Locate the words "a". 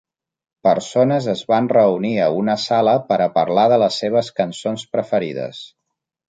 2.27-2.29, 3.27-3.27